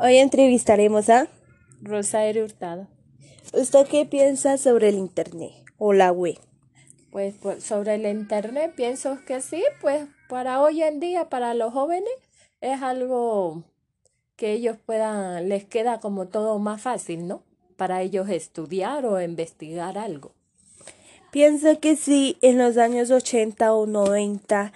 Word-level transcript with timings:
Hoy 0.00 0.18
entrevistaremos 0.18 1.10
a 1.10 1.26
Rosario 1.82 2.44
Hurtado. 2.44 2.86
¿Usted 3.52 3.84
qué 3.88 4.06
piensa 4.06 4.56
sobre 4.56 4.90
el 4.90 4.94
Internet 4.94 5.50
o 5.76 5.92
la 5.92 6.12
web? 6.12 6.38
Pues, 7.10 7.34
pues, 7.42 7.64
sobre 7.64 7.96
el 7.96 8.06
Internet 8.06 8.74
pienso 8.76 9.18
que 9.26 9.40
sí, 9.40 9.60
pues 9.80 10.06
para 10.28 10.62
hoy 10.62 10.84
en 10.84 11.00
día, 11.00 11.28
para 11.28 11.52
los 11.54 11.72
jóvenes, 11.72 12.12
es 12.60 12.80
algo 12.80 13.64
que 14.36 14.52
ellos 14.52 14.76
puedan, 14.86 15.48
les 15.48 15.64
queda 15.64 15.98
como 15.98 16.28
todo 16.28 16.60
más 16.60 16.80
fácil, 16.80 17.26
¿no? 17.26 17.42
Para 17.76 18.00
ellos 18.00 18.28
estudiar 18.28 19.04
o 19.04 19.20
investigar 19.20 19.98
algo. 19.98 20.30
Piensa 21.32 21.74
que 21.74 21.96
si 21.96 22.38
en 22.40 22.56
los 22.56 22.76
años 22.76 23.10
80 23.10 23.74
o 23.74 23.86
90 23.86 24.72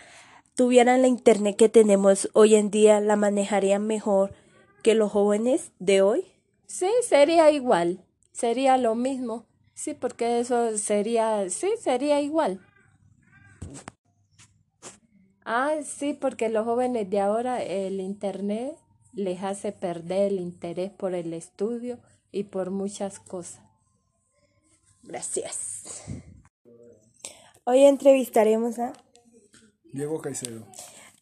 tuvieran 0.56 1.00
la 1.00 1.06
Internet 1.06 1.54
que 1.54 1.68
tenemos 1.68 2.28
hoy 2.32 2.56
en 2.56 2.72
día, 2.72 2.98
la 2.98 3.14
manejarían 3.14 3.86
mejor 3.86 4.41
que 4.82 4.94
los 4.94 5.12
jóvenes 5.12 5.72
de 5.78 6.02
hoy? 6.02 6.26
Sí, 6.66 6.90
sería 7.06 7.50
igual, 7.50 8.04
sería 8.32 8.76
lo 8.76 8.94
mismo. 8.94 9.46
Sí, 9.74 9.94
porque 9.94 10.40
eso 10.40 10.76
sería, 10.76 11.48
sí, 11.50 11.70
sería 11.80 12.20
igual. 12.20 12.60
Ah, 15.44 15.74
sí, 15.84 16.14
porque 16.14 16.48
los 16.48 16.64
jóvenes 16.64 17.10
de 17.10 17.20
ahora 17.20 17.62
el 17.62 18.00
Internet 18.00 18.76
les 19.12 19.42
hace 19.42 19.72
perder 19.72 20.32
el 20.32 20.40
interés 20.40 20.90
por 20.90 21.14
el 21.14 21.32
estudio 21.34 21.98
y 22.30 22.44
por 22.44 22.70
muchas 22.70 23.18
cosas. 23.18 23.60
Gracias. 25.02 26.04
Hoy 27.64 27.84
entrevistaremos 27.84 28.78
a 28.78 28.92
Diego 29.92 30.20
Caicedo. 30.20 30.66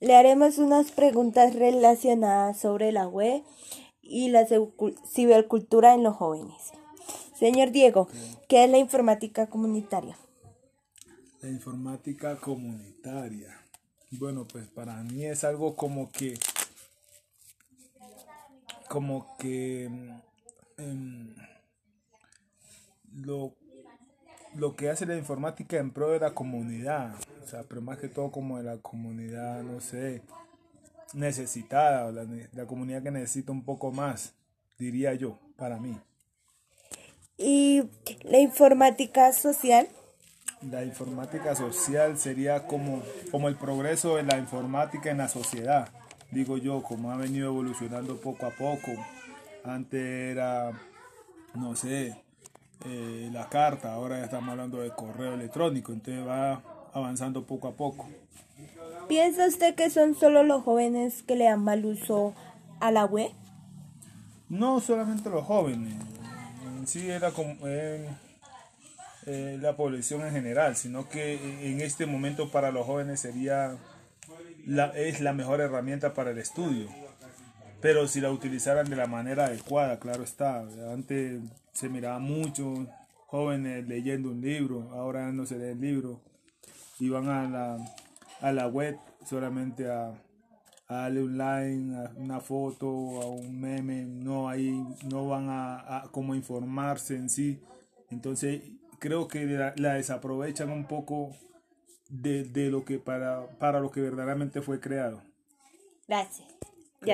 Le 0.00 0.16
haremos 0.16 0.58
unas 0.58 0.92
preguntas 0.92 1.54
relacionadas 1.54 2.58
sobre 2.58 2.90
la 2.90 3.06
web 3.06 3.42
y 4.02 4.28
la 4.30 4.46
cibercultura 5.06 5.94
en 5.94 6.02
los 6.02 6.16
jóvenes. 6.16 6.72
Señor 7.38 7.70
Diego, 7.70 8.08
¿qué 8.48 8.64
es 8.64 8.70
la 8.70 8.78
informática 8.78 9.48
comunitaria? 9.48 10.16
La 11.42 11.48
informática 11.48 12.36
comunitaria. 12.36 13.60
Bueno, 14.10 14.46
pues 14.46 14.66
para 14.68 15.02
mí 15.04 15.24
es 15.24 15.44
algo 15.44 15.76
como 15.76 16.10
que 16.10 16.34
como 18.88 19.36
que 19.38 19.84
em, 20.78 21.34
lo, 23.12 23.54
lo 24.54 24.76
que 24.76 24.90
hace 24.90 25.06
la 25.06 25.16
informática 25.16 25.76
en 25.76 25.90
pro 25.90 26.10
de 26.10 26.20
la 26.20 26.34
comunidad, 26.34 27.14
o 27.42 27.46
sea, 27.46 27.62
pero 27.68 27.80
más 27.80 27.98
que 27.98 28.08
todo 28.08 28.30
como 28.30 28.58
de 28.58 28.64
la 28.64 28.78
comunidad, 28.78 29.62
no 29.62 29.80
sé, 29.80 30.22
necesitada, 31.14 32.10
la, 32.12 32.26
la 32.52 32.66
comunidad 32.66 33.02
que 33.02 33.10
necesita 33.10 33.52
un 33.52 33.64
poco 33.64 33.92
más, 33.92 34.34
diría 34.78 35.14
yo, 35.14 35.38
para 35.56 35.78
mí. 35.78 35.98
¿Y 37.36 37.84
la 38.22 38.38
informática 38.38 39.32
social? 39.32 39.88
La 40.70 40.84
informática 40.84 41.54
social 41.54 42.18
sería 42.18 42.66
como, 42.66 43.02
como 43.30 43.48
el 43.48 43.56
progreso 43.56 44.16
de 44.16 44.24
la 44.24 44.36
informática 44.36 45.10
en 45.10 45.18
la 45.18 45.28
sociedad, 45.28 45.88
digo 46.30 46.58
yo, 46.58 46.82
como 46.82 47.10
ha 47.10 47.16
venido 47.16 47.46
evolucionando 47.46 48.20
poco 48.20 48.44
a 48.44 48.50
poco. 48.50 48.92
Antes 49.64 50.02
era, 50.32 50.72
no 51.54 51.74
sé, 51.76 52.14
eh, 52.86 53.28
la 53.32 53.48
carta, 53.48 53.92
ahora 53.92 54.18
ya 54.18 54.24
estamos 54.24 54.50
hablando 54.50 54.80
de 54.80 54.90
correo 54.90 55.34
electrónico, 55.34 55.92
entonces 55.92 56.26
va 56.26 56.62
avanzando 56.92 57.44
poco 57.44 57.68
a 57.68 57.72
poco. 57.72 58.08
¿Piensa 59.08 59.46
usted 59.46 59.74
que 59.74 59.90
son 59.90 60.14
solo 60.14 60.42
los 60.42 60.62
jóvenes 60.62 61.22
que 61.22 61.36
le 61.36 61.44
dan 61.44 61.62
mal 61.62 61.84
uso 61.84 62.34
a 62.80 62.90
la 62.90 63.04
web? 63.04 63.30
No 64.48 64.80
solamente 64.80 65.28
los 65.30 65.44
jóvenes, 65.44 65.94
en 66.78 66.86
sí 66.86 67.10
era 67.10 67.30
como 67.32 67.54
eh, 67.66 68.08
eh, 69.26 69.58
la 69.60 69.76
población 69.76 70.22
en 70.22 70.32
general, 70.32 70.76
sino 70.76 71.08
que 71.08 71.70
en 71.70 71.80
este 71.80 72.06
momento 72.06 72.50
para 72.50 72.70
los 72.70 72.86
jóvenes 72.86 73.20
sería 73.20 73.76
la, 74.66 74.86
es 74.96 75.20
la 75.20 75.32
mejor 75.32 75.60
herramienta 75.60 76.14
para 76.14 76.30
el 76.30 76.38
estudio. 76.38 76.88
Pero 77.80 78.06
si 78.06 78.20
la 78.20 78.30
utilizaran 78.30 78.88
de 78.88 78.96
la 78.96 79.06
manera 79.06 79.46
adecuada, 79.46 79.98
claro 79.98 80.22
está. 80.22 80.66
Antes 80.92 81.40
se 81.72 81.88
miraba 81.88 82.18
mucho 82.18 82.86
jóvenes 83.26 83.86
leyendo 83.88 84.30
un 84.30 84.40
libro, 84.40 84.90
ahora 84.92 85.30
no 85.32 85.46
se 85.46 85.56
lee 85.56 85.70
el 85.70 85.80
libro. 85.80 86.20
Iban 86.98 87.28
a 87.28 87.48
la, 87.48 87.78
a 88.40 88.52
la 88.52 88.66
web 88.66 88.98
solamente 89.24 89.88
a, 89.88 90.12
a 90.88 90.94
darle 90.94 91.22
un 91.22 91.38
like, 91.38 91.78
una 92.16 92.40
foto, 92.40 92.88
a 93.22 93.26
un 93.26 93.58
meme, 93.58 94.04
no 94.04 94.48
ahí 94.48 94.84
no 95.08 95.28
van 95.28 95.48
a, 95.48 95.98
a 95.98 96.02
como 96.10 96.34
informarse 96.34 97.14
en 97.14 97.30
sí. 97.30 97.62
Entonces 98.10 98.62
creo 98.98 99.28
que 99.28 99.46
la, 99.46 99.72
la 99.76 99.94
desaprovechan 99.94 100.70
un 100.70 100.86
poco 100.86 101.34
de, 102.08 102.44
de, 102.44 102.70
lo 102.70 102.84
que 102.84 102.98
para, 102.98 103.46
para 103.58 103.80
lo 103.80 103.90
que 103.90 104.00
verdaderamente 104.00 104.60
fue 104.60 104.80
creado. 104.80 105.22
Gracias. 106.06 106.59